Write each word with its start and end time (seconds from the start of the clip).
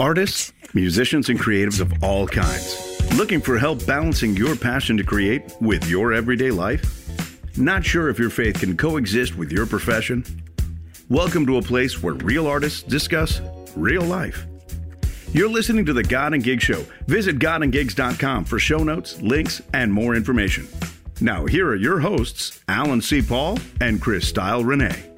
Artists, 0.00 0.52
musicians, 0.74 1.28
and 1.28 1.40
creatives 1.40 1.80
of 1.80 2.04
all 2.04 2.28
kinds. 2.28 3.02
Looking 3.16 3.40
for 3.40 3.58
help 3.58 3.84
balancing 3.84 4.36
your 4.36 4.54
passion 4.54 4.96
to 4.96 5.02
create 5.02 5.52
with 5.60 5.90
your 5.90 6.12
everyday 6.12 6.52
life? 6.52 7.58
Not 7.58 7.84
sure 7.84 8.08
if 8.08 8.16
your 8.16 8.30
faith 8.30 8.60
can 8.60 8.76
coexist 8.76 9.36
with 9.36 9.50
your 9.50 9.66
profession? 9.66 10.24
Welcome 11.08 11.46
to 11.46 11.56
a 11.56 11.62
place 11.62 12.00
where 12.00 12.14
real 12.14 12.46
artists 12.46 12.84
discuss 12.84 13.40
real 13.74 14.02
life. 14.02 14.46
You're 15.32 15.50
listening 15.50 15.84
to 15.86 15.92
the 15.92 16.04
God 16.04 16.32
and 16.32 16.44
Gig 16.44 16.62
Show. 16.62 16.84
Visit 17.08 17.40
godandgigs.com 17.40 18.44
for 18.44 18.60
show 18.60 18.84
notes, 18.84 19.20
links, 19.20 19.62
and 19.74 19.92
more 19.92 20.14
information. 20.14 20.68
Now, 21.20 21.44
here 21.44 21.66
are 21.66 21.74
your 21.74 21.98
hosts, 21.98 22.60
Alan 22.68 23.00
C. 23.00 23.20
Paul 23.20 23.58
and 23.80 24.00
Cristal 24.00 24.62
Renee. 24.62 25.08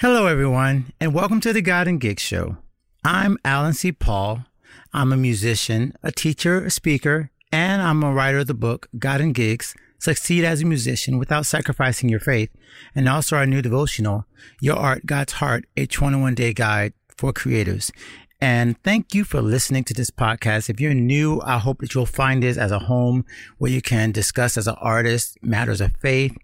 Hello, 0.00 0.24
everyone, 0.24 0.94
and 0.98 1.12
welcome 1.12 1.42
to 1.42 1.52
the 1.52 1.60
God 1.60 1.86
and 1.86 2.00
Gig 2.00 2.18
Show. 2.18 2.56
I'm 3.04 3.36
Alan 3.44 3.74
C. 3.74 3.92
Paul. 3.92 4.46
I'm 4.94 5.12
a 5.12 5.16
musician, 5.18 5.92
a 6.02 6.10
teacher, 6.10 6.64
a 6.64 6.70
speaker, 6.70 7.28
and 7.52 7.82
I'm 7.82 8.02
a 8.02 8.10
writer 8.10 8.38
of 8.38 8.46
the 8.46 8.54
book 8.54 8.88
God 8.98 9.20
and 9.20 9.34
Gigs 9.34 9.74
Succeed 9.98 10.42
as 10.42 10.62
a 10.62 10.64
Musician 10.64 11.18
Without 11.18 11.44
Sacrificing 11.44 12.08
Your 12.08 12.18
Faith, 12.18 12.48
and 12.94 13.10
also 13.10 13.36
our 13.36 13.44
new 13.44 13.60
devotional, 13.60 14.24
Your 14.58 14.76
Art, 14.76 15.04
God's 15.04 15.34
Heart, 15.34 15.66
a 15.76 15.84
21 15.84 16.34
day 16.34 16.54
guide 16.54 16.94
for 17.18 17.30
creators. 17.34 17.92
And 18.40 18.82
thank 18.82 19.14
you 19.14 19.22
for 19.22 19.42
listening 19.42 19.84
to 19.84 19.92
this 19.92 20.10
podcast. 20.10 20.70
If 20.70 20.80
you're 20.80 20.94
new, 20.94 21.42
I 21.42 21.58
hope 21.58 21.80
that 21.80 21.94
you'll 21.94 22.06
find 22.06 22.42
this 22.42 22.56
as 22.56 22.72
a 22.72 22.78
home 22.78 23.26
where 23.58 23.70
you 23.70 23.82
can 23.82 24.12
discuss 24.12 24.56
as 24.56 24.66
an 24.66 24.76
artist 24.80 25.36
matters 25.42 25.82
of 25.82 25.94
faith, 26.00 26.34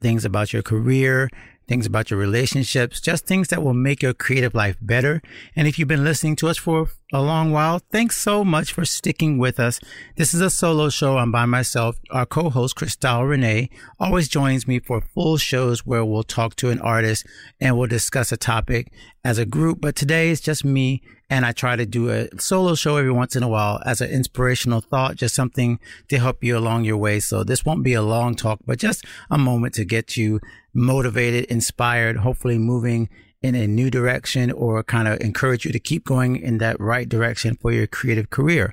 things 0.00 0.24
about 0.24 0.54
your 0.54 0.62
career, 0.62 1.28
things 1.68 1.86
about 1.86 2.10
your 2.10 2.20
relationships, 2.20 3.00
just 3.00 3.26
things 3.26 3.48
that 3.48 3.62
will 3.62 3.74
make 3.74 4.02
your 4.02 4.14
creative 4.14 4.54
life 4.54 4.76
better. 4.80 5.20
And 5.54 5.66
if 5.66 5.78
you've 5.78 5.88
been 5.88 6.04
listening 6.04 6.36
to 6.36 6.48
us 6.48 6.56
for 6.56 6.88
a 7.12 7.20
long 7.20 7.50
while, 7.50 7.80
thanks 7.90 8.16
so 8.16 8.44
much 8.44 8.72
for 8.72 8.84
sticking 8.84 9.38
with 9.38 9.58
us. 9.58 9.80
This 10.16 10.34
is 10.34 10.40
a 10.40 10.50
solo 10.50 10.88
show. 10.88 11.18
I'm 11.18 11.32
by 11.32 11.46
myself. 11.46 11.96
Our 12.10 12.26
co-host, 12.26 12.76
Cristal 12.76 13.24
Renee, 13.24 13.70
always 13.98 14.28
joins 14.28 14.66
me 14.66 14.78
for 14.78 15.00
full 15.00 15.36
shows 15.36 15.84
where 15.86 16.04
we'll 16.04 16.22
talk 16.22 16.56
to 16.56 16.70
an 16.70 16.80
artist 16.80 17.26
and 17.60 17.76
we'll 17.76 17.88
discuss 17.88 18.32
a 18.32 18.36
topic 18.36 18.92
as 19.24 19.38
a 19.38 19.46
group. 19.46 19.80
But 19.80 19.96
today 19.96 20.30
it's 20.30 20.40
just 20.40 20.64
me 20.64 21.02
and 21.28 21.44
I 21.44 21.52
try 21.52 21.76
to 21.76 21.86
do 21.86 22.10
a 22.10 22.28
solo 22.38 22.74
show 22.74 22.96
every 22.96 23.10
once 23.10 23.34
in 23.34 23.42
a 23.42 23.48
while 23.48 23.80
as 23.84 24.00
an 24.00 24.10
inspirational 24.10 24.80
thought, 24.80 25.16
just 25.16 25.34
something 25.34 25.80
to 26.08 26.18
help 26.18 26.44
you 26.44 26.56
along 26.56 26.84
your 26.84 26.96
way. 26.96 27.20
So 27.20 27.42
this 27.42 27.64
won't 27.64 27.82
be 27.82 27.94
a 27.94 28.02
long 28.02 28.36
talk, 28.36 28.60
but 28.64 28.78
just 28.78 29.04
a 29.30 29.38
moment 29.38 29.74
to 29.74 29.84
get 29.84 30.16
you 30.16 30.40
motivated, 30.72 31.46
inspired, 31.46 32.18
hopefully 32.18 32.58
moving 32.58 33.08
in 33.42 33.54
a 33.54 33.66
new 33.66 33.90
direction 33.90 34.52
or 34.52 34.82
kind 34.82 35.08
of 35.08 35.20
encourage 35.20 35.64
you 35.64 35.72
to 35.72 35.78
keep 35.78 36.04
going 36.04 36.36
in 36.36 36.58
that 36.58 36.78
right 36.80 37.08
direction 37.08 37.56
for 37.56 37.72
your 37.72 37.86
creative 37.86 38.30
career. 38.30 38.72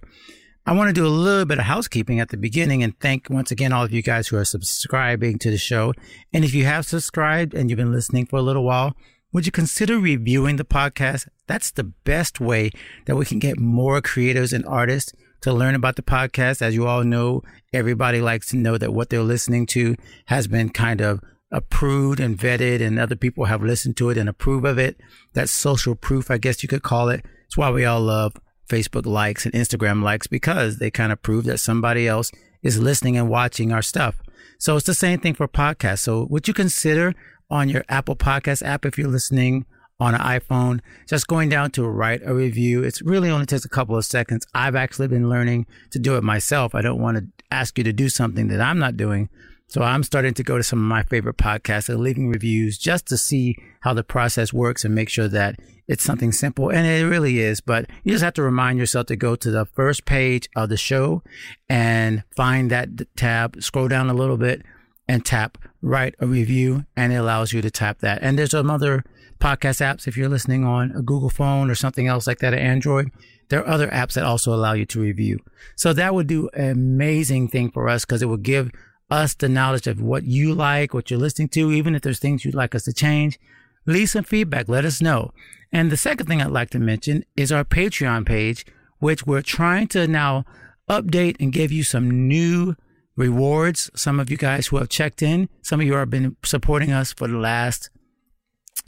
I 0.65 0.71
want 0.71 0.87
to 0.87 0.93
do 0.93 1.05
a 1.05 1.09
little 1.09 1.45
bit 1.45 1.57
of 1.57 1.65
housekeeping 1.65 2.21
at 2.21 2.29
the 2.29 2.37
beginning 2.37 2.83
and 2.83 2.97
thank 2.99 3.29
once 3.29 3.51
again 3.51 3.73
all 3.73 3.83
of 3.83 3.91
you 3.91 4.01
guys 4.01 4.29
who 4.29 4.37
are 4.37 4.45
subscribing 4.45 5.37
to 5.39 5.51
the 5.51 5.57
show. 5.57 5.93
And 6.31 6.45
if 6.45 6.53
you 6.53 6.63
have 6.63 6.85
subscribed 6.85 7.53
and 7.53 7.69
you've 7.69 7.77
been 7.77 7.91
listening 7.91 8.27
for 8.27 8.39
a 8.39 8.41
little 8.41 8.63
while, 8.63 8.95
would 9.33 9.47
you 9.47 9.51
consider 9.51 9.97
reviewing 9.97 10.57
the 10.57 10.63
podcast? 10.63 11.27
That's 11.47 11.71
the 11.71 11.83
best 11.83 12.39
way 12.39 12.69
that 13.05 13.15
we 13.15 13.25
can 13.25 13.39
get 13.39 13.59
more 13.59 13.99
creators 13.99 14.53
and 14.53 14.63
artists 14.65 15.11
to 15.41 15.51
learn 15.51 15.73
about 15.73 15.95
the 15.95 16.03
podcast. 16.03 16.61
As 16.61 16.75
you 16.75 16.85
all 16.85 17.03
know, 17.03 17.41
everybody 17.73 18.21
likes 18.21 18.49
to 18.49 18.57
know 18.57 18.77
that 18.77 18.93
what 18.93 19.09
they're 19.09 19.23
listening 19.23 19.65
to 19.67 19.95
has 20.27 20.47
been 20.47 20.69
kind 20.69 21.01
of 21.01 21.19
approved 21.51 22.19
and 22.19 22.37
vetted 22.37 22.79
and 22.79 22.99
other 22.99 23.15
people 23.15 23.45
have 23.45 23.63
listened 23.63 23.97
to 23.97 24.11
it 24.11 24.17
and 24.17 24.29
approve 24.29 24.65
of 24.65 24.77
it. 24.77 24.99
That's 25.33 25.51
social 25.51 25.95
proof, 25.95 26.29
I 26.29 26.37
guess 26.37 26.61
you 26.61 26.69
could 26.69 26.83
call 26.83 27.09
it. 27.09 27.25
It's 27.47 27.57
why 27.57 27.71
we 27.71 27.85
all 27.85 28.01
love 28.01 28.35
Facebook 28.69 29.05
likes 29.05 29.45
and 29.45 29.53
Instagram 29.53 30.03
likes 30.03 30.27
because 30.27 30.77
they 30.77 30.91
kind 30.91 31.11
of 31.11 31.23
prove 31.23 31.45
that 31.45 31.59
somebody 31.59 32.07
else 32.07 32.31
is 32.61 32.79
listening 32.79 33.17
and 33.17 33.29
watching 33.29 33.71
our 33.71 33.81
stuff. 33.81 34.21
So 34.59 34.77
it's 34.77 34.85
the 34.85 34.93
same 34.93 35.19
thing 35.19 35.33
for 35.33 35.47
podcasts. 35.47 35.99
So 35.99 36.27
would 36.29 36.47
you 36.47 36.53
consider 36.53 37.13
on 37.53 37.69
your 37.69 37.85
Apple 37.87 38.15
Podcast 38.15 38.65
app 38.65 38.83
if 38.83 38.97
you're 38.97 39.07
listening 39.07 39.63
on 39.99 40.15
an 40.15 40.21
iPhone, 40.21 40.79
just 41.07 41.27
going 41.27 41.49
down 41.49 41.69
to 41.69 41.87
write 41.87 42.21
a 42.25 42.33
review. 42.33 42.83
It's 42.83 43.03
really 43.03 43.29
only 43.29 43.45
takes 43.45 43.63
a 43.63 43.69
couple 43.69 43.95
of 43.95 44.03
seconds. 44.03 44.47
I've 44.55 44.75
actually 44.75 45.07
been 45.07 45.29
learning 45.29 45.67
to 45.91 45.99
do 45.99 46.17
it 46.17 46.23
myself. 46.23 46.73
I 46.73 46.81
don't 46.81 46.99
want 46.99 47.17
to 47.17 47.27
ask 47.51 47.77
you 47.77 47.83
to 47.83 47.93
do 47.93 48.09
something 48.09 48.47
that 48.47 48.59
I'm 48.59 48.79
not 48.79 48.97
doing. 48.97 49.29
So 49.67 49.83
I'm 49.83 50.01
starting 50.01 50.33
to 50.33 50.43
go 50.43 50.57
to 50.57 50.63
some 50.63 50.79
of 50.79 50.85
my 50.85 51.03
favorite 51.03 51.37
podcasts 51.37 51.89
and 51.89 51.99
leaving 51.99 52.27
reviews 52.27 52.79
just 52.79 53.05
to 53.07 53.17
see 53.17 53.55
how 53.81 53.93
the 53.93 54.03
process 54.03 54.51
works 54.51 54.83
and 54.83 54.95
make 54.95 55.09
sure 55.09 55.27
that 55.27 55.59
it's 55.87 56.03
something 56.03 56.31
simple. 56.31 56.69
And 56.69 56.87
it 56.87 57.07
really 57.07 57.39
is, 57.39 57.61
but 57.61 57.87
you 58.03 58.13
just 58.13 58.23
have 58.23 58.33
to 58.33 58.43
remind 58.43 58.79
yourself 58.79 59.05
to 59.07 59.15
go 59.15 59.35
to 59.35 59.51
the 59.51 59.65
first 59.65 60.05
page 60.05 60.49
of 60.55 60.69
the 60.69 60.77
show 60.77 61.21
and 61.69 62.23
find 62.35 62.71
that 62.71 62.89
tab, 63.15 63.61
scroll 63.61 63.87
down 63.87 64.09
a 64.09 64.15
little 64.15 64.37
bit 64.37 64.63
and 65.07 65.23
tap 65.23 65.59
write 65.83 66.15
a 66.19 66.25
review 66.25 66.85
and 66.95 67.11
it 67.11 67.17
allows 67.17 67.51
you 67.53 67.61
to 67.61 67.69
tap 67.69 67.99
that. 67.99 68.23
And 68.23 68.39
there's 68.39 68.51
some 68.51 68.71
other 68.71 69.03
podcast 69.39 69.81
apps 69.81 70.07
if 70.07 70.15
you're 70.15 70.29
listening 70.29 70.63
on 70.63 70.91
a 70.91 71.01
Google 71.01 71.29
phone 71.29 71.69
or 71.69 71.75
something 71.75 72.07
else 72.07 72.25
like 72.25 72.39
that, 72.39 72.53
Android. 72.53 73.11
There 73.49 73.59
are 73.59 73.67
other 73.67 73.89
apps 73.89 74.13
that 74.13 74.23
also 74.23 74.53
allow 74.53 74.73
you 74.73 74.85
to 74.87 75.01
review. 75.01 75.39
So 75.75 75.91
that 75.93 76.15
would 76.15 76.27
do 76.27 76.49
an 76.53 76.71
amazing 76.71 77.49
thing 77.49 77.69
for 77.69 77.89
us 77.89 78.05
because 78.05 78.21
it 78.21 78.27
would 78.27 78.43
give 78.43 78.71
us 79.11 79.35
the 79.35 79.49
knowledge 79.49 79.85
of 79.85 80.01
what 80.01 80.23
you 80.23 80.55
like, 80.55 80.93
what 80.93 81.11
you're 81.11 81.19
listening 81.19 81.49
to, 81.49 81.71
even 81.71 81.93
if 81.93 82.01
there's 82.01 82.19
things 82.19 82.45
you'd 82.45 82.55
like 82.55 82.73
us 82.73 82.85
to 82.85 82.93
change. 82.93 83.37
Leave 83.85 84.09
some 84.09 84.23
feedback. 84.23 84.69
Let 84.69 84.85
us 84.85 85.01
know. 85.01 85.31
And 85.73 85.91
the 85.91 85.97
second 85.97 86.27
thing 86.27 86.41
I'd 86.41 86.51
like 86.51 86.69
to 86.69 86.79
mention 86.79 87.25
is 87.35 87.51
our 87.51 87.65
Patreon 87.65 88.25
page, 88.25 88.65
which 88.99 89.27
we're 89.27 89.41
trying 89.41 89.87
to 89.89 90.07
now 90.07 90.45
update 90.89 91.35
and 91.41 91.51
give 91.51 91.71
you 91.71 91.83
some 91.83 92.27
new 92.27 92.75
rewards. 93.15 93.89
Some 93.95 94.19
of 94.19 94.29
you 94.29 94.37
guys 94.37 94.67
who 94.67 94.77
have 94.77 94.89
checked 94.89 95.21
in, 95.21 95.49
some 95.61 95.79
of 95.79 95.85
you 95.85 95.93
have 95.93 96.09
been 96.09 96.35
supporting 96.43 96.91
us 96.91 97.13
for 97.13 97.27
the 97.27 97.37
last 97.37 97.89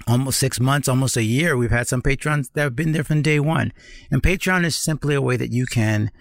almost 0.08 0.40
six 0.40 0.60
months, 0.60 0.88
almost 0.88 1.18
a 1.18 1.24
year. 1.24 1.56
We've 1.56 1.72
had 1.72 1.88
some 1.88 2.02
patrons 2.02 2.50
that 2.54 2.62
have 2.62 2.76
been 2.76 2.92
there 2.92 3.04
from 3.04 3.22
day 3.22 3.40
one. 3.40 3.72
And 4.12 4.22
Patreon 4.22 4.66
is 4.66 4.76
simply 4.76 5.16
a 5.16 5.22
way 5.22 5.38
that 5.38 5.52
you 5.52 5.66
can 5.66 6.12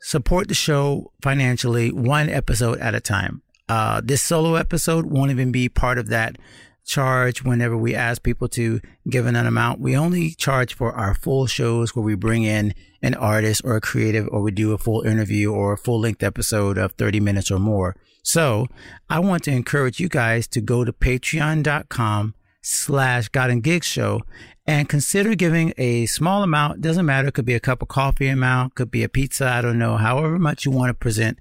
support 0.00 0.48
the 0.48 0.54
show 0.54 1.12
financially 1.22 1.92
one 1.92 2.28
episode 2.28 2.78
at 2.78 2.94
a 2.94 3.00
time. 3.00 3.42
Uh, 3.68 4.00
this 4.04 4.22
solo 4.22 4.56
episode 4.56 5.06
won't 5.06 5.30
even 5.30 5.52
be 5.52 5.68
part 5.68 5.98
of 5.98 6.08
that 6.08 6.36
charge 6.84 7.44
whenever 7.44 7.76
we 7.76 7.94
ask 7.94 8.22
people 8.22 8.48
to 8.48 8.80
give 9.08 9.26
an 9.26 9.36
amount. 9.36 9.80
We 9.80 9.96
only 9.96 10.30
charge 10.30 10.74
for 10.74 10.92
our 10.92 11.14
full 11.14 11.46
shows 11.46 11.94
where 11.94 12.04
we 12.04 12.14
bring 12.14 12.42
in 12.42 12.74
an 13.02 13.14
artist 13.14 13.62
or 13.64 13.76
a 13.76 13.80
creative 13.80 14.28
or 14.30 14.42
we 14.42 14.50
do 14.50 14.72
a 14.72 14.78
full 14.78 15.02
interview 15.02 15.52
or 15.52 15.72
a 15.72 15.78
full 15.78 16.00
length 16.00 16.22
episode 16.22 16.78
of 16.78 16.92
30 16.92 17.20
minutes 17.20 17.50
or 17.50 17.58
more. 17.58 17.96
So 18.22 18.66
I 19.10 19.18
want 19.18 19.44
to 19.44 19.50
encourage 19.50 19.98
you 20.00 20.08
guys 20.08 20.46
to 20.48 20.60
go 20.60 20.84
to 20.84 20.92
patreon.com 20.92 22.34
slash 22.62 23.28
God 23.28 23.50
and 23.50 23.62
Gigs 23.62 23.86
show 23.86 24.22
and 24.66 24.88
consider 24.88 25.34
giving 25.34 25.74
a 25.76 26.06
small 26.06 26.42
amount. 26.42 26.80
Doesn't 26.80 27.06
matter. 27.06 27.28
It 27.28 27.34
could 27.34 27.44
be 27.44 27.54
a 27.54 27.60
cup 27.60 27.82
of 27.82 27.88
coffee 27.88 28.28
amount, 28.28 28.76
could 28.76 28.90
be 28.90 29.02
a 29.02 29.08
pizza. 29.08 29.48
I 29.48 29.60
don't 29.60 29.78
know. 29.78 29.96
However 29.96 30.38
much 30.38 30.64
you 30.64 30.70
want 30.70 30.90
to 30.90 30.94
present 30.94 31.38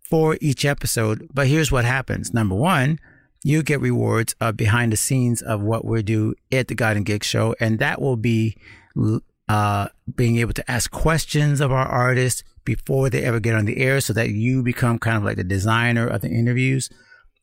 for 0.00 0.36
each 0.40 0.64
episode. 0.64 1.28
But 1.32 1.46
here's 1.46 1.70
what 1.70 1.84
happens. 1.84 2.34
Number 2.34 2.54
one, 2.54 2.98
you 3.46 3.62
get 3.62 3.80
rewards 3.80 4.34
of 4.40 4.56
behind 4.56 4.92
the 4.92 4.96
scenes 4.96 5.40
of 5.40 5.62
what 5.62 5.84
we 5.84 6.02
do 6.02 6.34
at 6.50 6.66
the 6.66 6.74
God 6.74 6.96
and 6.96 7.06
Gig 7.06 7.22
show. 7.22 7.54
And 7.60 7.78
that 7.78 8.02
will 8.02 8.16
be, 8.16 8.56
uh, 9.48 9.86
being 10.16 10.38
able 10.38 10.52
to 10.52 10.68
ask 10.68 10.90
questions 10.90 11.60
of 11.60 11.70
our 11.70 11.86
artists 11.86 12.42
before 12.64 13.08
they 13.08 13.22
ever 13.22 13.38
get 13.38 13.54
on 13.54 13.64
the 13.64 13.78
air 13.78 14.00
so 14.00 14.12
that 14.14 14.30
you 14.30 14.64
become 14.64 14.98
kind 14.98 15.16
of 15.16 15.22
like 15.22 15.36
the 15.36 15.44
designer 15.44 16.08
of 16.08 16.22
the 16.22 16.28
interviews. 16.28 16.90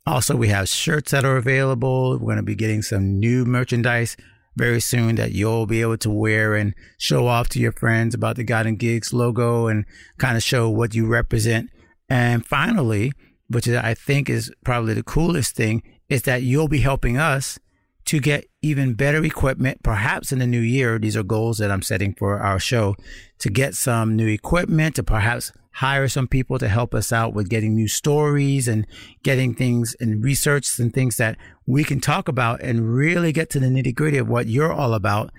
Also, 0.05 0.35
we 0.35 0.49
have 0.49 0.67
shirts 0.67 1.11
that 1.11 1.23
are 1.23 1.37
available. 1.37 2.11
We're 2.19 2.33
going 2.33 2.35
to 2.35 2.43
be 2.43 2.55
getting 2.55 2.81
some 2.81 3.17
new 3.17 3.45
merchandise 3.45 4.17
very 4.57 4.81
soon 4.81 5.15
that 5.15 5.31
you'll 5.31 5.67
be 5.67 5.79
able 5.79 5.97
to 5.99 6.11
wear 6.11 6.53
and 6.53 6.75
show 6.97 7.27
off 7.27 7.47
to 7.49 7.59
your 7.59 7.71
friends 7.71 8.13
about 8.13 8.35
the 8.35 8.45
and 8.53 8.77
Gigs 8.77 9.13
logo 9.13 9.67
and 9.67 9.85
kind 10.17 10.35
of 10.35 10.43
show 10.43 10.69
what 10.69 10.93
you 10.93 11.07
represent. 11.07 11.69
And 12.09 12.45
finally, 12.45 13.13
which 13.47 13.67
I 13.69 13.93
think 13.93 14.29
is 14.29 14.51
probably 14.65 14.93
the 14.93 15.03
coolest 15.03 15.55
thing, 15.55 15.83
is 16.09 16.23
that 16.23 16.43
you'll 16.43 16.67
be 16.67 16.79
helping 16.79 17.17
us 17.17 17.59
to 18.05 18.19
get 18.19 18.45
even 18.61 18.93
better 18.93 19.23
equipment, 19.23 19.81
perhaps 19.83 20.31
in 20.31 20.39
the 20.39 20.47
new 20.47 20.59
year. 20.59 20.99
These 20.99 21.15
are 21.15 21.23
goals 21.23 21.57
that 21.59 21.71
I'm 21.71 21.81
setting 21.81 22.13
for 22.13 22.39
our 22.39 22.59
show 22.59 22.95
to 23.39 23.49
get 23.49 23.75
some 23.75 24.15
new 24.15 24.27
equipment, 24.27 24.95
to 24.95 25.03
perhaps 25.03 25.51
hire 25.73 26.07
some 26.07 26.27
people 26.27 26.59
to 26.59 26.67
help 26.67 26.93
us 26.93 27.11
out 27.11 27.33
with 27.33 27.49
getting 27.49 27.73
new 27.73 27.87
stories 27.87 28.67
and 28.67 28.85
getting 29.23 29.55
things 29.55 29.95
and 29.99 30.23
research 30.23 30.77
and 30.79 30.93
things 30.93 31.17
that 31.17 31.37
we 31.65 31.83
can 31.83 31.99
talk 31.99 32.27
about 32.27 32.61
and 32.61 32.93
really 32.93 33.31
get 33.31 33.49
to 33.49 33.59
the 33.59 33.67
nitty 33.67 33.95
gritty 33.95 34.17
of 34.17 34.29
what 34.29 34.47
you're 34.47 34.71
all 34.71 34.93
about, 34.93 35.31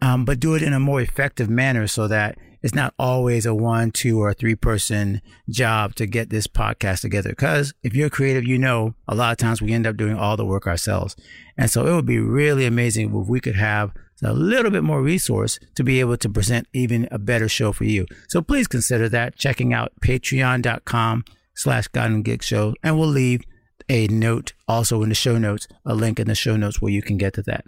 um, 0.00 0.24
but 0.24 0.40
do 0.40 0.54
it 0.54 0.62
in 0.62 0.72
a 0.72 0.80
more 0.80 1.00
effective 1.00 1.50
manner 1.50 1.86
so 1.86 2.08
that 2.08 2.38
it's 2.62 2.74
not 2.74 2.94
always 2.98 3.46
a 3.46 3.54
one, 3.54 3.90
two, 3.90 4.20
or 4.20 4.32
three 4.32 4.54
person 4.54 5.20
job 5.48 5.94
to 5.96 6.06
get 6.06 6.30
this 6.30 6.46
podcast 6.46 7.00
together. 7.00 7.30
Because 7.30 7.74
if 7.82 7.94
you're 7.94 8.10
creative, 8.10 8.44
you 8.44 8.58
know, 8.58 8.94
a 9.08 9.14
lot 9.14 9.32
of 9.32 9.38
times 9.38 9.60
we 9.60 9.72
end 9.72 9.86
up 9.86 9.96
doing 9.96 10.16
all 10.16 10.36
the 10.36 10.46
work 10.46 10.66
ourselves. 10.66 11.16
And 11.56 11.70
so 11.70 11.86
it 11.86 11.94
would 11.94 12.06
be 12.06 12.18
really 12.18 12.64
amazing 12.64 13.14
if 13.14 13.26
we 13.26 13.40
could 13.40 13.56
have 13.56 13.92
a 14.24 14.32
little 14.32 14.70
bit 14.70 14.84
more 14.84 15.02
resource 15.02 15.58
to 15.74 15.82
be 15.82 15.98
able 16.00 16.16
to 16.16 16.28
present 16.28 16.68
even 16.72 17.08
a 17.10 17.18
better 17.18 17.48
show 17.48 17.72
for 17.72 17.84
you. 17.84 18.06
So 18.28 18.40
please 18.40 18.68
consider 18.68 19.08
that 19.08 19.36
checking 19.36 19.72
out 19.72 19.92
patreon.com 20.00 21.24
slash 21.54 21.88
God 21.88 22.24
Gig 22.24 22.42
Show. 22.42 22.74
And 22.82 22.98
we'll 22.98 23.08
leave 23.08 23.42
a 23.88 24.06
note 24.08 24.52
also 24.68 25.02
in 25.02 25.08
the 25.08 25.14
show 25.14 25.38
notes, 25.38 25.66
a 25.84 25.94
link 25.94 26.20
in 26.20 26.28
the 26.28 26.34
show 26.34 26.56
notes 26.56 26.80
where 26.80 26.92
you 26.92 27.02
can 27.02 27.18
get 27.18 27.34
to 27.34 27.42
that. 27.42 27.66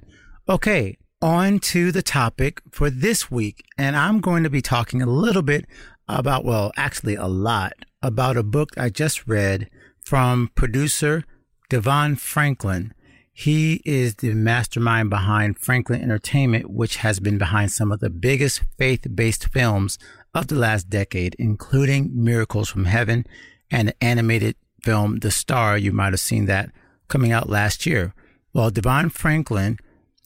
Okay, 0.49 0.99
on 1.23 1.59
to 1.59 1.91
the 1.93 2.03
topic 2.03 2.61
for 2.71 2.91
this 2.91 3.31
week. 3.31 3.65
And 3.79 3.97
I'm 3.97 4.21
going 4.21 4.43
to 4.43 4.51
be 4.51 4.63
talking 4.63 5.01
a 5.01 5.07
little 5.07 5.43
bit 5.43 5.67
about, 6.09 6.45
well, 6.45 6.73
actually 6.77 7.15
a 7.15 7.27
lot 7.27 7.73
about 8.03 8.37
a 8.37 8.43
book 8.43 8.71
I 8.77 8.91
just 8.91 9.27
read 9.27 9.71
from 10.03 10.51
producer 10.55 11.25
DeVon 11.71 12.19
Franklin. 12.19 12.93
He 13.33 13.83
is 13.85 14.17
the 14.17 14.33
mastermind 14.35 15.11
behind 15.11 15.59
Franklin 15.59 16.03
Entertainment, 16.03 16.71
which 16.71 16.97
has 16.97 17.19
been 17.19 17.39
behind 17.39 17.73
some 17.73 17.91
of 17.91 18.01
the 18.01 18.11
biggest 18.11 18.63
faith 18.79 19.07
based 19.15 19.49
films 19.49 19.99
of 20.35 20.47
the 20.49 20.55
last 20.55 20.89
decade, 20.89 21.35
including 21.39 22.11
Miracles 22.15 22.69
from 22.69 22.85
Heaven 22.85 23.27
and 23.71 23.89
the 23.89 24.05
animated 24.05 24.57
film 24.83 25.19
The 25.19 25.31
Star. 25.31 25.77
You 25.77 25.91
might 25.91 26.13
have 26.13 26.21
seen 26.21 26.47
that 26.47 26.71
coming 27.09 27.33
out 27.33 27.49
last 27.49 27.87
year. 27.87 28.15
Well, 28.53 28.71
DeVon 28.71 29.11
Franklin 29.11 29.79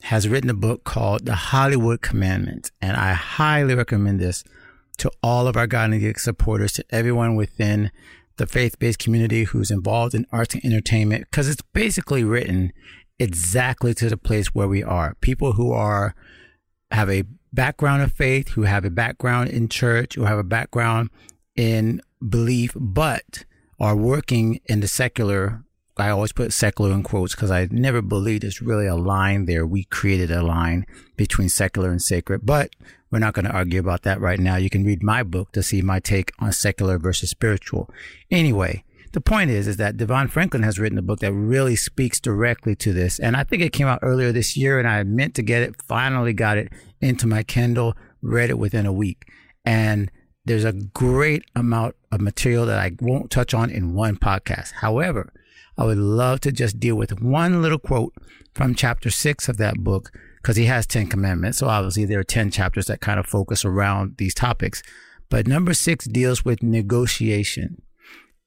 has 0.02 0.28
written 0.28 0.50
a 0.50 0.54
book 0.54 0.84
called 0.84 1.26
The 1.26 1.34
Hollywood 1.34 2.00
Commandment. 2.02 2.70
and 2.80 2.96
I 2.96 3.12
highly 3.12 3.74
recommend 3.74 4.20
this 4.20 4.44
to 4.98 5.10
all 5.22 5.46
of 5.46 5.56
our 5.56 5.66
God 5.66 5.90
and 5.90 6.00
Gig 6.00 6.18
supporters, 6.18 6.72
to 6.72 6.84
everyone 6.90 7.36
within 7.36 7.90
the 8.36 8.46
faith-based 8.46 8.98
community 8.98 9.44
who's 9.44 9.70
involved 9.70 10.14
in 10.14 10.26
arts 10.32 10.54
and 10.54 10.64
entertainment, 10.64 11.26
because 11.30 11.48
it's 11.48 11.62
basically 11.72 12.24
written 12.24 12.72
exactly 13.18 13.94
to 13.94 14.08
the 14.08 14.16
place 14.16 14.48
where 14.48 14.68
we 14.68 14.82
are. 14.82 15.14
People 15.20 15.52
who 15.52 15.72
are 15.72 16.14
have 16.90 17.10
a 17.10 17.24
background 17.52 18.02
of 18.02 18.12
faith, 18.12 18.50
who 18.50 18.62
have 18.62 18.84
a 18.84 18.90
background 18.90 19.50
in 19.50 19.68
church, 19.68 20.14
who 20.14 20.24
have 20.24 20.38
a 20.38 20.44
background 20.44 21.10
in 21.56 22.00
belief, 22.26 22.72
but 22.76 23.44
are 23.80 23.96
working 23.96 24.60
in 24.66 24.80
the 24.80 24.88
secular 24.88 25.64
I 26.00 26.10
always 26.10 26.32
put 26.32 26.52
secular 26.52 26.92
in 26.92 27.02
quotes 27.02 27.34
because 27.34 27.50
I 27.50 27.68
never 27.70 28.02
believed 28.02 28.42
there's 28.42 28.62
really 28.62 28.86
a 28.86 28.96
line 28.96 29.46
there. 29.46 29.66
We 29.66 29.84
created 29.84 30.30
a 30.30 30.42
line 30.42 30.86
between 31.16 31.48
secular 31.48 31.90
and 31.90 32.00
sacred, 32.00 32.44
but 32.44 32.74
we're 33.10 33.18
not 33.18 33.34
going 33.34 33.46
to 33.46 33.52
argue 33.52 33.80
about 33.80 34.02
that 34.02 34.20
right 34.20 34.38
now. 34.38 34.56
You 34.56 34.70
can 34.70 34.84
read 34.84 35.02
my 35.02 35.22
book 35.22 35.52
to 35.52 35.62
see 35.62 35.82
my 35.82 35.98
take 36.00 36.32
on 36.38 36.52
secular 36.52 36.98
versus 36.98 37.30
spiritual. 37.30 37.90
Anyway, 38.30 38.84
the 39.12 39.20
point 39.20 39.50
is, 39.50 39.66
is 39.66 39.78
that 39.78 39.96
DeVon 39.96 40.30
Franklin 40.30 40.62
has 40.62 40.78
written 40.78 40.98
a 40.98 41.02
book 41.02 41.20
that 41.20 41.32
really 41.32 41.76
speaks 41.76 42.20
directly 42.20 42.76
to 42.76 42.92
this. 42.92 43.18
And 43.18 43.36
I 43.36 43.44
think 43.44 43.62
it 43.62 43.72
came 43.72 43.86
out 43.86 44.00
earlier 44.02 44.32
this 44.32 44.56
year 44.56 44.78
and 44.78 44.86
I 44.86 45.02
meant 45.04 45.34
to 45.36 45.42
get 45.42 45.62
it, 45.62 45.80
finally 45.82 46.34
got 46.34 46.58
it 46.58 46.70
into 47.00 47.26
my 47.26 47.42
Kindle, 47.42 47.94
read 48.20 48.50
it 48.50 48.58
within 48.58 48.86
a 48.86 48.92
week. 48.92 49.24
And 49.64 50.10
there's 50.44 50.64
a 50.64 50.72
great 50.72 51.42
amount 51.54 51.96
of 52.12 52.20
material 52.20 52.66
that 52.66 52.78
I 52.78 52.92
won't 53.00 53.30
touch 53.30 53.54
on 53.54 53.70
in 53.70 53.94
one 53.94 54.16
podcast. 54.16 54.72
However, 54.72 55.32
I 55.78 55.84
would 55.84 55.98
love 55.98 56.40
to 56.40 56.50
just 56.50 56.80
deal 56.80 56.96
with 56.96 57.22
one 57.22 57.62
little 57.62 57.78
quote 57.78 58.12
from 58.52 58.75
chapter 58.75 59.10
six 59.10 59.48
of 59.48 59.58
that 59.58 59.78
book 59.78 60.10
because 60.42 60.56
he 60.56 60.64
has 60.64 60.88
10 60.88 61.06
commandments. 61.06 61.58
So 61.58 61.69
obviously 61.69 62.04
there 62.04 62.19
are 62.19 62.25
10 62.25 62.50
chapters 62.50 62.86
that 62.86 63.00
kind 63.00 63.20
of 63.20 63.26
focus 63.26 63.64
around 63.64 64.16
these 64.19 64.34
topics. 64.34 64.82
But 65.30 65.46
number 65.46 65.75
six 65.75 66.06
deals 66.06 66.44
with 66.44 66.64
negotiation. 66.64 67.80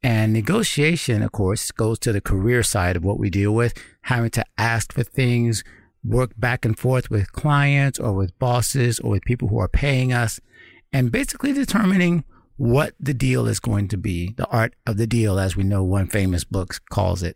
And 0.03 0.33
negotiation, 0.33 1.21
of 1.21 1.31
course, 1.31 1.71
goes 1.71 1.99
to 1.99 2.11
the 2.11 2.21
career 2.21 2.63
side 2.63 2.97
of 2.97 3.05
what 3.05 3.19
we 3.19 3.29
deal 3.29 3.53
with, 3.53 3.75
having 4.01 4.31
to 4.31 4.43
ask 4.57 4.91
for 4.91 5.03
things, 5.03 5.63
work 6.03 6.31
back 6.37 6.65
and 6.65 6.77
forth 6.77 7.09
with 7.09 7.31
clients 7.31 7.99
or 7.99 8.11
with 8.13 8.37
bosses 8.39 8.99
or 8.99 9.11
with 9.11 9.23
people 9.23 9.47
who 9.47 9.59
are 9.59 9.69
paying 9.69 10.11
us, 10.11 10.41
and 10.91 11.11
basically 11.11 11.53
determining 11.53 12.25
what 12.61 12.93
the 12.99 13.13
deal 13.15 13.47
is 13.47 13.59
going 13.59 13.87
to 13.87 13.97
be, 13.97 14.35
the 14.37 14.45
art 14.49 14.75
of 14.85 14.95
the 14.97 15.07
deal, 15.07 15.39
as 15.39 15.55
we 15.55 15.63
know 15.63 15.83
one 15.83 16.05
famous 16.05 16.43
book 16.43 16.75
calls 16.91 17.23
it. 17.23 17.35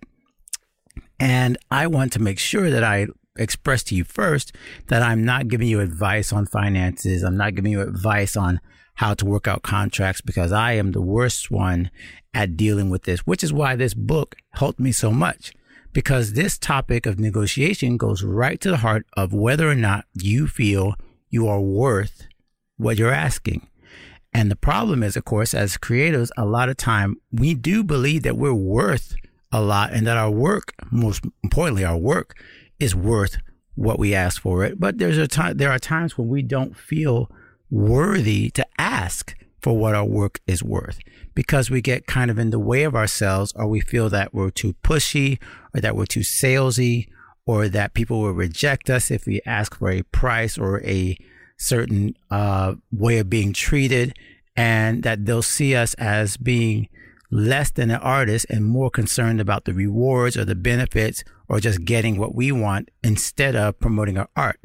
And 1.20 1.58
I 1.72 1.88
want 1.88 2.14
to 2.14 2.22
make 2.22 2.38
sure 2.38 2.70
that 2.70 2.84
I 2.84 3.08
express 3.36 3.82
to 3.86 3.96
you 3.96 4.04
first 4.04 4.56
that 4.88 5.02
I'm 5.02 5.26
not 5.26 5.48
giving 5.48 5.68
you 5.68 5.80
advice 5.80 6.32
on 6.32 6.46
finances. 6.46 7.24
I'm 7.24 7.38
not 7.38 7.56
giving 7.56 7.72
you 7.72 7.82
advice 7.82 8.38
on 8.38 8.60
how 8.98 9.16
to 9.16 9.26
work 9.26 9.48
out 9.48 9.64
contracts 9.64 10.22
because 10.22 10.52
I 10.52 10.74
am 10.74 10.92
the 10.92 11.02
worst 11.02 11.50
one 11.50 11.90
at 12.36 12.56
dealing 12.56 12.92
with 12.92 13.06
this, 13.06 13.22
which 13.22 13.44
is 13.44 13.52
why 13.52 13.76
this 13.76 13.96
book 13.96 14.36
helped 14.52 14.80
me 14.80 14.92
so 14.92 15.10
much. 15.10 15.54
Because 15.92 16.34
this 16.34 16.60
topic 16.60 17.08
of 17.08 17.20
negotiation 17.20 17.98
goes 17.98 18.22
right 18.22 18.62
to 18.62 18.70
the 18.70 18.78
heart 18.78 19.08
of 19.18 19.34
whether 19.34 19.68
or 19.68 19.74
not 19.74 20.06
you 20.14 20.46
feel 20.46 20.94
you 21.32 21.48
are 21.48 21.60
worth 21.60 22.28
what 22.78 23.00
you're 23.00 23.12
asking. 23.12 23.68
And 24.36 24.52
the 24.52 24.58
problem 24.58 25.02
is, 25.02 25.16
of 25.16 25.24
course, 25.24 25.54
as 25.54 25.78
creators, 25.78 26.30
a 26.36 26.44
lot 26.44 26.68
of 26.68 26.76
time 26.76 27.16
we 27.32 27.54
do 27.54 27.86
believe 27.86 28.24
that 28.24 28.36
we're 28.36 28.54
worth 28.54 29.16
a 29.50 29.62
lot 29.62 29.94
and 29.94 30.06
that 30.08 30.18
our 30.18 30.30
work, 30.30 30.74
most 30.92 31.24
importantly, 31.42 31.86
our 31.86 31.96
work 31.96 32.38
is 32.78 32.94
worth 32.94 33.38
what 33.76 33.98
we 33.98 34.14
ask 34.14 34.42
for 34.42 34.66
it. 34.66 34.78
But 34.78 34.98
there's 34.98 35.18
a 35.18 35.30
time, 35.30 35.56
there 35.56 35.72
are 35.72 35.80
times 35.80 36.18
when 36.18 36.28
we 36.28 36.42
don't 36.42 36.76
feel 36.76 37.32
worthy 37.72 38.50
to 38.50 38.68
ask 38.78 39.34
for 39.62 39.78
what 39.78 39.96
our 39.96 40.04
work 40.04 40.42
is 40.46 40.62
worth 40.62 41.00
because 41.34 41.70
we 41.70 41.80
get 41.80 42.06
kind 42.06 42.30
of 42.30 42.38
in 42.38 42.50
the 42.50 42.60
way 42.60 42.84
of 42.84 42.94
ourselves 42.94 43.54
or 43.56 43.68
we 43.68 43.80
feel 43.80 44.10
that 44.10 44.34
we're 44.34 44.50
too 44.50 44.76
pushy 44.84 45.40
or 45.74 45.80
that 45.80 45.96
we're 45.96 46.06
too 46.06 46.20
salesy 46.20 47.08
or 47.46 47.70
that 47.70 47.94
people 47.94 48.20
will 48.20 48.34
reject 48.34 48.90
us 48.90 49.10
if 49.10 49.26
we 49.26 49.40
ask 49.46 49.78
for 49.78 49.90
a 49.90 50.04
price 50.04 50.58
or 50.58 50.84
a 50.84 51.18
certain 51.58 52.16
uh, 52.30 52.74
way 52.92 53.20
of 53.20 53.30
being 53.30 53.54
treated 53.54 54.14
and 54.56 55.04
that 55.04 55.26
they'll 55.26 55.42
see 55.42 55.76
us 55.76 55.94
as 55.96 56.38
being 56.38 56.88
less 57.32 57.72
than 57.72 57.92
an 57.92 58.00
artist 58.02 58.46
and 58.50 58.66
more 58.66 58.90
concerned 58.90 59.42
about 59.42 59.66
the 59.66 59.74
rewards 59.74 60.38
or 60.38 60.46
the 60.46 60.56
benefits 60.56 61.24
or 61.50 61.60
just 61.60 61.84
getting 61.84 62.18
what 62.18 62.36
we 62.36 62.52
want 62.52 62.90
instead 63.04 63.56
of 63.56 63.80
promoting 63.80 64.18
our 64.18 64.30
art. 64.36 64.60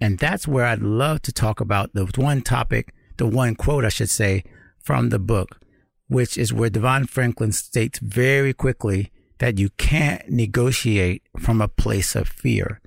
And 0.00 0.18
that's 0.18 0.46
where 0.46 0.64
I'd 0.64 0.80
love 0.80 1.22
to 1.22 1.32
talk 1.32 1.60
about 1.60 1.92
the 1.92 2.06
one 2.16 2.42
topic, 2.42 2.94
the 3.16 3.26
one 3.26 3.54
quote, 3.54 3.84
I 3.84 3.88
should 3.88 4.10
say, 4.10 4.44
from 4.78 5.08
the 5.08 5.18
book, 5.18 5.60
which 6.08 6.38
is 6.38 6.52
where 6.52 6.70
DeVon 6.70 7.08
Franklin 7.08 7.52
states 7.52 7.98
very 7.98 8.52
quickly 8.52 9.10
that 9.38 9.58
you 9.58 9.70
can't 9.70 10.28
negotiate 10.30 11.22
from 11.38 11.60
a 11.60 11.68
place 11.68 12.14
of 12.14 12.28
fear. 12.28 12.80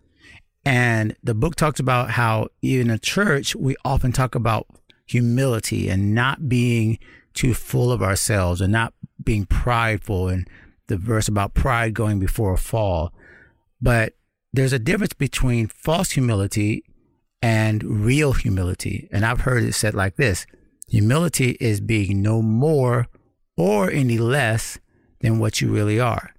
And 0.64 1.16
the 1.24 1.34
book 1.34 1.56
talks 1.56 1.80
about 1.80 2.12
how 2.12 2.50
in 2.62 2.90
a 2.90 3.00
church, 3.00 3.56
we 3.56 3.76
often 3.84 4.12
talk 4.12 4.36
about 4.36 4.68
humility 5.06 5.90
and 5.90 6.14
not 6.14 6.48
being 6.48 7.00
too 7.34 7.54
full 7.54 7.92
of 7.92 8.02
ourselves 8.02 8.62
and 8.62 8.72
not 8.72 8.94
being 9.24 9.46
prideful 9.46 10.28
and 10.28 10.48
the 10.88 10.98
verse 10.98 11.28
about 11.28 11.54
pride 11.54 11.94
going 11.94 12.20
before 12.20 12.54
a 12.54 12.58
fall. 12.58 13.14
But 13.82 14.14
there's 14.54 14.74
a 14.74 14.80
difference 14.80 15.14
between 15.14 15.68
false 15.68 16.12
humility 16.12 16.84
and 17.42 17.84
real 18.06 18.34
humility. 18.34 19.08
And 19.12 19.26
I've 19.26 19.42
heard 19.42 19.64
it 19.64 19.74
said 19.74 19.94
like 19.94 20.16
this 20.16 20.46
humility 20.88 21.58
is 21.62 21.80
being 21.80 22.22
no 22.22 22.42
more 22.42 23.08
or 23.58 23.90
any 23.90 24.18
less 24.18 24.80
than 25.22 25.40
what 25.40 25.62
you 25.62 25.72
really 25.72 26.00
are. 26.00 26.36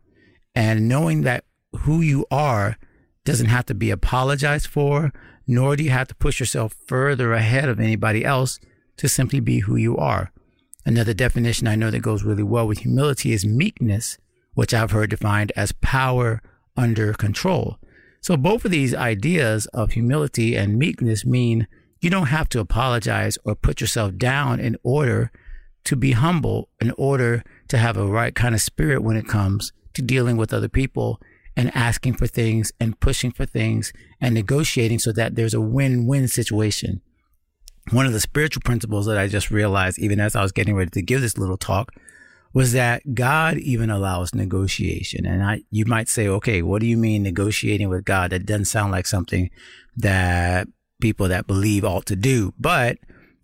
And 0.55 0.89
knowing 0.89 1.23
that 1.23 1.45
who 1.81 2.03
you 2.03 2.27
are 2.31 2.77
doesn't 3.25 3.47
have 3.47 3.67
to 3.67 3.75
be 3.75 3.91
apologized 3.91 4.67
for, 4.67 5.13
nor 5.47 5.77
do 5.77 5.85
you 5.85 5.91
have 5.91 6.09
to 6.09 6.15
push 6.15 6.41
yourself 6.41 6.75
further 6.87 7.33
ahead 7.33 7.69
of 7.69 7.81
anybody 7.81 8.25
else 8.25 8.59
to 8.97 9.09
simply 9.09 9.41
be 9.41 9.61
who 9.61 9.77
you 9.77 9.97
are. 9.97 10.33
Another 10.85 11.15
definition 11.15 11.69
I 11.69 11.77
know 11.77 11.91
that 11.91 12.01
goes 12.01 12.25
really 12.25 12.43
well 12.43 12.67
with 12.67 12.81
humility 12.81 13.33
is 13.33 13.45
meekness, 13.45 14.19
which 14.55 14.75
I've 14.75 14.91
heard 14.91 15.11
defined 15.11 15.53
as 15.57 15.73
power 15.73 16.43
under 16.77 17.13
control. 17.13 17.79
So 18.21 18.37
both 18.37 18.65
of 18.65 18.71
these 18.71 18.95
ideas 18.95 19.67
of 19.67 19.93
humility 19.93 20.57
and 20.57 20.79
meekness 20.79 21.25
mean 21.25 21.67
you 22.01 22.11
don't 22.11 22.27
have 22.27 22.49
to 22.51 22.61
apologize 22.61 23.39
or 23.45 23.55
put 23.55 23.81
yourself 23.81 24.17
down 24.17 24.59
in 24.59 24.77
order 24.83 25.31
to 25.85 25.97
be 25.97 26.13
humble, 26.13 26.69
in 26.81 26.93
order 26.97 27.43
to 27.69 27.79
have 27.79 27.97
a 27.97 28.07
right 28.07 28.35
kind 28.35 28.55
of 28.55 28.61
spirit 28.61 29.03
when 29.03 29.17
it 29.17 29.29
comes 29.29 29.73
to 29.95 30.03
dealing 30.03 30.37
with 30.37 30.53
other 30.53 30.69
people 30.69 31.21
and 31.57 31.75
asking 31.75 32.15
for 32.15 32.27
things 32.27 32.73
and 32.81 32.99
pushing 33.01 33.31
for 33.31 33.47
things 33.47 33.93
and 34.21 34.35
negotiating 34.35 34.99
so 34.99 35.13
that 35.13 35.35
there's 35.35 35.55
a 35.55 35.61
win-win 35.61 36.29
situation. 36.29 37.01
One 37.91 38.07
of 38.07 38.13
the 38.13 38.21
spiritual 38.21 38.63
principles 38.65 39.07
that 39.07 39.19
I 39.19 39.27
just 39.27 39.51
realized, 39.51 39.99
even 39.99 40.21
as 40.21 40.37
I 40.37 40.43
was 40.43 40.53
getting 40.53 40.75
ready 40.75 40.91
to 40.91 41.03
give 41.03 41.21
this 41.21 41.37
little 41.37 41.57
talk, 41.57 41.93
was 42.55 42.73
that 42.73 43.15
God 43.15 43.59
even 43.59 43.91
allows 43.91 44.35
negotiation. 44.35 45.27
And 45.27 45.43
I, 45.43 45.63
you 45.71 45.85
might 45.87 46.09
say, 46.09 46.29
okay, 46.29 46.63
what 46.63 46.81
do 46.81 46.87
you 46.87 46.97
mean 46.97 47.23
negotiating 47.23 47.89
with 47.89 48.05
God? 48.05 48.31
That 48.31 48.47
doesn't 48.47 48.67
sound 48.67 48.93
like 48.93 49.07
something 49.07 49.51
that 49.97 50.69
people 51.01 51.29
that 51.29 51.47
believe 51.47 51.85
ought 51.85 52.07
to 52.07 52.17
do. 52.17 52.53
But 52.59 52.99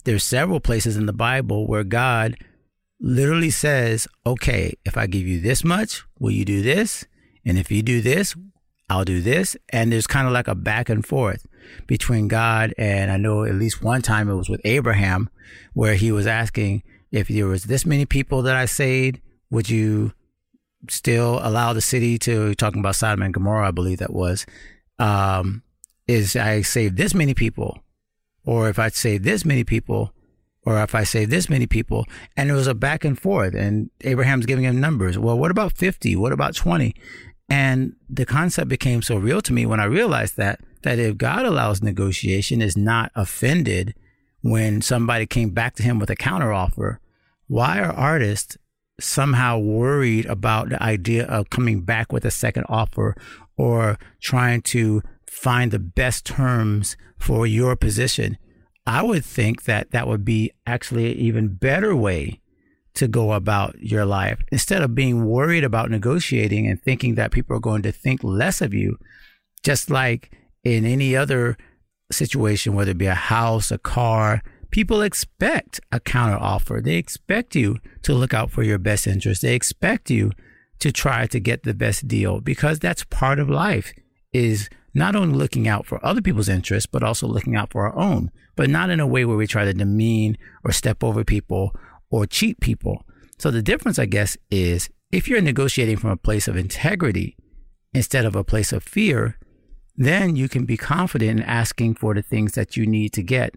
there's 0.05 0.25
several 0.25 0.61
places 0.61 0.97
in 0.97 1.07
the 1.07 1.13
Bible 1.13 1.67
where 1.67 1.85
God 1.85 2.37
literally 3.01 3.51
says, 3.51 4.07
okay, 4.27 4.75
if 4.85 4.97
I 4.97 5.07
give 5.07 5.27
you 5.27 5.41
this 5.41 5.65
much, 5.65 6.05
will 6.19 6.31
you 6.31 6.45
do 6.45 6.63
this? 6.63 7.07
And 7.49 7.59
if 7.59 7.71
you 7.71 7.83
do 7.83 8.01
this, 8.01 8.37
I'll 8.91 9.05
do 9.05 9.21
this. 9.21 9.57
And 9.71 9.91
there's 9.91 10.07
kind 10.07 10.27
of 10.27 10.33
like 10.33 10.49
a 10.49 10.55
back 10.55 10.89
and 10.89 11.05
forth 11.05 11.47
between 11.87 12.29
God 12.29 12.75
and 12.79 13.11
I 13.11 13.17
know 13.17 13.45
at 13.45 13.55
least 13.55 13.83
one 13.83 14.03
time 14.03 14.29
it 14.29 14.35
was 14.35 14.49
with 14.49 14.61
Abraham 14.65 15.29
where 15.75 15.95
he 15.95 16.13
was 16.13 16.27
asking 16.27 16.83
if 17.11 17.29
there 17.29 17.47
was 17.47 17.65
this 17.65 17.87
many 17.87 18.05
people 18.05 18.43
that 18.43 18.57
I 18.57 18.67
saved, 18.67 19.21
would 19.51 19.69
you 19.71 20.13
still 20.89 21.41
allow 21.43 21.73
the 21.73 21.81
city 21.81 22.19
to 22.19 22.55
talking 22.55 22.81
about 22.81 22.97
Sodom 22.97 23.23
and 23.23 23.35
Gomorrah, 23.35 23.69
I 23.69 23.73
believe 23.73 23.99
that 23.99 24.13
was, 24.13 24.47
um, 24.99 25.63
is 26.07 26.37
I 26.37 26.63
saved 26.63 26.97
this 26.97 27.15
many 27.15 27.35
people, 27.35 27.83
or 28.45 28.69
if 28.69 28.79
I 28.79 28.89
save 28.89 29.23
this 29.23 29.45
many 29.45 29.65
people, 29.65 30.13
or 30.65 30.83
if 30.83 30.95
I 30.95 31.05
save 31.05 31.31
this 31.31 31.49
many 31.49 31.67
people, 31.67 32.05
and 32.37 32.51
it 32.51 32.53
was 32.53 32.67
a 32.67 32.75
back 32.75 33.05
and 33.05 33.19
forth, 33.19 33.55
and 33.55 33.91
Abraham's 34.03 34.47
giving 34.47 34.65
him 34.65 34.81
numbers. 34.81 35.19
Well, 35.19 35.39
what 35.39 35.51
about 35.51 35.73
50? 35.73 36.15
What 36.17 36.33
about 36.33 36.55
20? 36.55 36.95
And 37.49 37.97
the 38.09 38.27
concept 38.27 38.69
became 38.69 39.03
so 39.03 39.17
real 39.17 39.41
to 39.43 39.53
me 39.53 39.65
when 39.67 39.81
I 39.81 39.85
realized 39.85 40.37
that 40.37 40.61
that 40.83 40.99
if 40.99 41.17
God 41.17 41.45
allows 41.45 41.83
negotiation, 41.83 42.63
is 42.63 42.77
not 42.77 43.11
offended 43.15 43.95
when 44.43 44.81
somebody 44.81 45.27
came 45.27 45.51
back 45.51 45.75
to 45.75 45.83
him 45.83 45.99
with 45.99 46.09
a 46.09 46.17
counteroffer, 46.17 46.99
why 47.49 47.81
are 47.81 47.93
artists 47.93 48.57
somehow 49.01 49.59
worried 49.59 50.27
about 50.27 50.69
the 50.69 50.81
idea 50.83 51.27
of 51.27 51.51
coming 51.51 51.83
back 51.83 52.13
with 52.13 52.25
a 52.25 52.31
second 52.31 52.65
offer 52.69 53.17
or 53.57 53.99
trying 54.21 54.63
to 54.63 55.03
find 55.27 55.73
the 55.73 55.79
best 55.79 56.25
terms 56.25 56.97
for 57.19 57.47
your 57.47 57.75
position? 57.75 58.39
I 58.87 59.03
would 59.03 59.25
think 59.25 59.65
that 59.65 59.91
that 59.91 60.07
would 60.07 60.25
be 60.25 60.53
actually 60.67 61.13
an 61.13 61.19
even 61.19 61.49
better 61.55 61.95
way 61.95 62.41
to 62.99 63.09
go 63.09 63.33
about 63.33 63.81
your 63.81 64.05
life 64.05 64.43
instead 64.51 64.83
of 64.83 64.95
being 64.95 65.25
worried 65.25 65.63
about 65.63 65.91
negotiating 65.91 66.67
and 66.67 66.83
thinking 66.83 67.15
that 67.15 67.31
people 67.31 67.57
are 67.57 67.61
going 67.61 67.83
to 67.83 67.93
think 67.93 68.25
less 68.25 68.61
of 68.61 68.75
you. 68.75 68.99
Just 69.63 69.89
like 69.89 70.33
in 70.65 70.85
any 70.85 71.15
other 71.15 71.57
situation, 72.11 72.75
whether 72.75 72.91
it 72.91 72.99
be 72.99 73.07
a 73.07 73.15
house, 73.15 73.71
a 73.71 73.79
car, 73.79 74.43
people 74.71 75.01
expect 75.01 75.81
a 75.93 76.01
counter 76.01 76.37
offer. 76.37 76.81
They 76.83 76.97
expect 76.97 77.55
you 77.55 77.79
to 78.03 78.15
look 78.15 78.35
out 78.35 78.51
for 78.51 78.65
your 78.65 78.79
best 78.79 79.07
interest. 79.07 79.43
They 79.43 79.55
expect 79.55 80.11
you 80.11 80.33
to 80.81 80.91
try 80.91 81.27
to 81.27 81.41
get 81.41 81.63
the 81.63 81.75
best 81.75 82.09
deal 82.09 82.41
because 82.41 82.79
that's 82.79 83.05
part 83.05 83.39
of 83.39 83.49
life 83.49 83.93
is 84.33 84.69
not 84.93 85.15
only 85.15 85.37
looking 85.37 85.69
out 85.69 85.87
for 85.87 86.05
other 86.05 86.21
people's 86.21 86.49
interests, 86.49 86.89
but 86.91 87.03
also 87.05 87.29
looking 87.29 87.55
out 87.55 87.71
for 87.71 87.87
our 87.87 87.97
own, 87.97 88.31
but 88.57 88.69
not 88.69 88.91
in 88.91 88.99
a 88.99 89.07
way 89.07 89.25
where 89.25 89.37
we 89.37 89.47
try 89.47 89.65
to 89.65 89.73
demean 89.73 90.37
or 90.65 90.73
step 90.73 91.05
over 91.05 91.23
people 91.23 91.73
or 92.11 92.27
cheat 92.27 92.61
people. 92.61 93.05
So 93.39 93.51
the 93.51 93.63
difference, 93.63 93.99
I 93.99 94.07
guess, 94.07 94.37
is 94.51 94.89
if 95.11 95.29
you're 95.29 95.41
negotiating 95.41 95.97
from 95.97 96.11
a 96.11 96.17
place 96.17 96.49
of 96.49 96.57
integrity 96.57 97.37
instead 97.95 98.25
of 98.25 98.37
a 98.37 98.45
place 98.45 98.73
of 98.73 98.83
fear, 98.83 99.39
then 99.97 100.37
you 100.37 100.49
can 100.49 100.65
be 100.65 100.77
confident 100.77 101.41
in 101.41 101.45
asking 101.45 101.95
for 101.95 102.15
the 102.15 102.23
things 102.23 102.53
that 102.53 102.77
you 102.77 102.87
need 102.87 103.13
to 103.15 103.23
get 103.23 103.55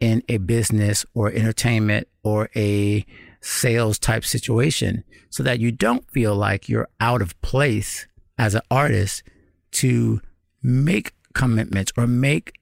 in 0.00 0.22
a 0.28 0.38
business 0.38 1.04
or 1.14 1.30
entertainment 1.32 2.08
or 2.22 2.50
a 2.54 3.04
sales 3.40 3.98
type 3.98 4.24
situation 4.24 5.04
so 5.30 5.42
that 5.42 5.60
you 5.60 5.72
don't 5.72 6.10
feel 6.10 6.34
like 6.34 6.68
you're 6.68 6.88
out 7.00 7.22
of 7.22 7.40
place 7.40 8.06
as 8.36 8.54
an 8.54 8.62
artist 8.70 9.22
to 9.70 10.20
make 10.62 11.12
commitments 11.34 11.92
or 11.96 12.06
make 12.06 12.52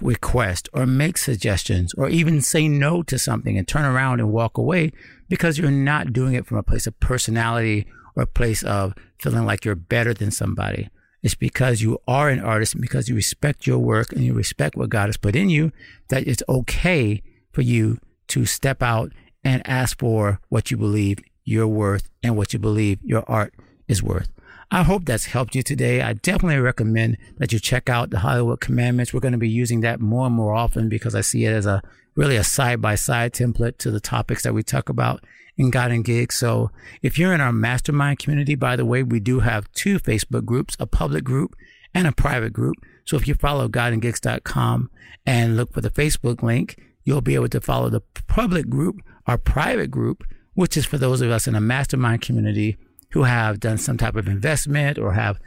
requests 0.00 0.68
or 0.72 0.86
make 0.86 1.18
suggestions 1.18 1.94
or 1.94 2.08
even 2.08 2.40
say 2.40 2.68
no 2.68 3.02
to 3.02 3.18
something 3.18 3.56
and 3.56 3.66
turn 3.66 3.84
around 3.84 4.20
and 4.20 4.32
walk 4.32 4.58
away 4.58 4.92
because 5.28 5.58
you're 5.58 5.70
not 5.70 6.12
doing 6.12 6.34
it 6.34 6.46
from 6.46 6.58
a 6.58 6.62
place 6.62 6.86
of 6.86 6.98
personality 7.00 7.86
or 8.16 8.24
a 8.24 8.26
place 8.26 8.62
of 8.62 8.94
feeling 9.18 9.44
like 9.44 9.64
you're 9.64 9.74
better 9.74 10.14
than 10.14 10.30
somebody. 10.30 10.88
It's 11.22 11.34
because 11.34 11.82
you 11.82 11.98
are 12.08 12.30
an 12.30 12.40
artist 12.40 12.74
and 12.74 12.82
because 12.82 13.08
you 13.08 13.14
respect 13.14 13.66
your 13.66 13.78
work 13.78 14.12
and 14.12 14.24
you 14.24 14.32
respect 14.32 14.76
what 14.76 14.88
God 14.88 15.06
has 15.06 15.16
put 15.16 15.36
in 15.36 15.50
you 15.50 15.72
that 16.08 16.26
it's 16.26 16.42
okay 16.48 17.22
for 17.52 17.62
you 17.62 17.98
to 18.28 18.46
step 18.46 18.82
out 18.82 19.12
and 19.44 19.66
ask 19.68 19.98
for 19.98 20.40
what 20.48 20.70
you 20.70 20.76
believe 20.76 21.18
you're 21.44 21.66
worth 21.66 22.08
and 22.22 22.36
what 22.36 22.52
you 22.52 22.58
believe 22.58 22.98
your 23.02 23.24
art 23.28 23.54
is 23.88 24.02
worth. 24.02 24.30
I 24.72 24.84
hope 24.84 25.04
that's 25.04 25.26
helped 25.26 25.56
you 25.56 25.64
today. 25.64 26.00
I 26.00 26.12
definitely 26.12 26.60
recommend 26.60 27.18
that 27.38 27.52
you 27.52 27.58
check 27.58 27.90
out 27.90 28.10
the 28.10 28.20
Hollywood 28.20 28.60
Commandments. 28.60 29.12
We're 29.12 29.18
going 29.18 29.32
to 29.32 29.38
be 29.38 29.48
using 29.48 29.80
that 29.80 30.00
more 30.00 30.26
and 30.26 30.34
more 30.34 30.54
often 30.54 30.88
because 30.88 31.12
I 31.16 31.22
see 31.22 31.44
it 31.44 31.52
as 31.52 31.66
a 31.66 31.82
really 32.14 32.36
a 32.36 32.44
side 32.44 32.80
by 32.80 32.94
side 32.94 33.32
template 33.32 33.78
to 33.78 33.90
the 33.90 33.98
topics 33.98 34.44
that 34.44 34.54
we 34.54 34.62
talk 34.62 34.88
about 34.88 35.24
in 35.56 35.70
God 35.70 35.90
and 35.90 36.04
Gigs. 36.04 36.36
So 36.36 36.70
if 37.02 37.18
you're 37.18 37.34
in 37.34 37.40
our 37.40 37.52
mastermind 37.52 38.20
community, 38.20 38.54
by 38.54 38.76
the 38.76 38.84
way, 38.84 39.02
we 39.02 39.18
do 39.18 39.40
have 39.40 39.70
two 39.72 39.98
Facebook 39.98 40.44
groups, 40.44 40.76
a 40.78 40.86
public 40.86 41.24
group 41.24 41.56
and 41.92 42.06
a 42.06 42.12
private 42.12 42.52
group. 42.52 42.76
So 43.04 43.16
if 43.16 43.26
you 43.26 43.34
follow 43.34 43.66
godandgigs.com 43.66 44.88
and 45.26 45.56
look 45.56 45.72
for 45.72 45.80
the 45.80 45.90
Facebook 45.90 46.44
link, 46.44 46.80
you'll 47.02 47.22
be 47.22 47.34
able 47.34 47.48
to 47.48 47.60
follow 47.60 47.88
the 47.88 48.02
public 48.28 48.68
group, 48.68 49.00
our 49.26 49.36
private 49.36 49.90
group, 49.90 50.22
which 50.54 50.76
is 50.76 50.86
for 50.86 50.96
those 50.96 51.22
of 51.22 51.30
us 51.32 51.48
in 51.48 51.56
a 51.56 51.60
mastermind 51.60 52.22
community 52.22 52.76
who 53.12 53.24
have 53.24 53.60
done 53.60 53.78
some 53.78 53.96
type 53.96 54.16
of 54.16 54.28
investment 54.28 54.98
or 54.98 55.12
have, 55.12 55.38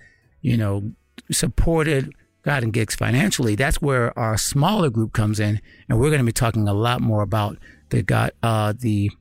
you 0.42 0.58
know, 0.58 0.92
supported 1.32 2.14
God 2.44 2.64
and 2.64 2.74
Gigs 2.74 2.96
financially. 2.96 3.56
That's 3.56 3.82
where 3.82 4.18
our 4.20 4.38
smaller 4.38 4.90
group 4.90 5.14
comes 5.14 5.40
in, 5.40 5.62
and 5.88 6.00
we're 6.00 6.10
going 6.10 6.20
to 6.20 6.26
be 6.26 6.32
talking 6.34 6.68
a 6.68 6.74
lot 6.74 7.02
more 7.02 7.22
about 7.22 7.58
the 7.90 8.04
God, 8.04 8.32
uh, 8.44 8.74
the 8.78 9.12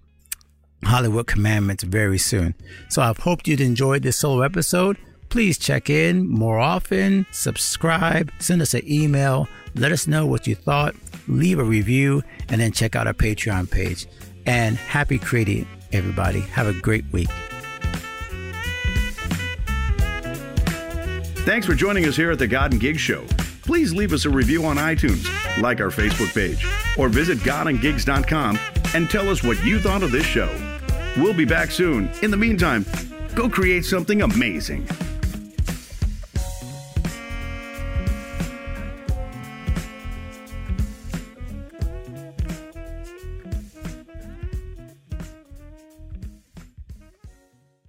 Hollywood 0.85 1.27
Commandments 1.27 1.85
very 1.85 2.19
soon. 2.19 2.55
So 2.89 3.03
I've 3.03 3.19
hoped 3.19 3.47
you'd 3.47 3.61
enjoyed 3.61 4.03
this 4.03 4.17
solo 4.17 4.43
episode. 4.43 4.97
Please 5.29 5.57
check 5.57 5.89
in 5.89 6.29
more 6.29 6.59
often, 6.59 7.27
subscribe, 7.31 8.31
send 8.39 8.61
us 8.61 8.75
an 8.75 8.83
email, 8.91 9.49
let 9.75 9.93
us 9.93 10.07
know 10.07 10.27
what 10.27 10.47
you 10.47 10.55
thought, 10.55 10.95
leave 11.27 11.59
a 11.59 11.65
review, 11.65 12.23
and 12.49 12.61
then 12.61 12.73
check 12.73 12.97
out 12.97 13.07
our 13.07 13.15
Patreon 13.15 13.71
page. 13.71 14.07
And 14.45 14.77
happy 14.77 15.19
creating, 15.19 15.69
everybody. 15.93 16.41
Have 16.41 16.67
a 16.67 16.75
great 16.75 17.05
week. 17.13 17.31
Thanks 21.45 21.67
for 21.67 21.75
joining 21.75 22.05
us 22.05 22.15
here 22.15 22.31
at 22.31 22.39
the 22.39 22.47
God 22.47 22.71
and 22.71 22.81
Gig 22.81 23.01
Show. 23.01 23.27
Please 23.63 23.93
leave 23.93 24.13
us 24.13 24.27
a 24.27 24.31
review 24.31 24.65
on 24.65 24.77
iTunes, 24.77 25.27
like 25.61 25.81
our 25.81 25.89
Facebook 25.89 26.33
page, 26.33 26.65
or 26.97 27.09
visit 27.09 27.39
godandgigs.com 27.39 28.57
and 28.95 29.11
tell 29.11 29.29
us 29.29 29.43
what 29.43 29.63
you 29.65 29.81
thought 29.81 30.05
of 30.05 30.13
this 30.13 30.25
show. 30.25 30.49
We'll 31.17 31.35
be 31.35 31.45
back 31.45 31.73
soon. 31.73 32.09
In 32.23 32.31
the 32.31 32.37
meantime, 32.37 32.87
go 33.35 33.49
create 33.49 33.85
something 33.85 34.23
amazing. 34.23 34.87